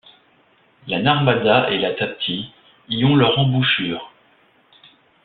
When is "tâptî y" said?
1.93-3.05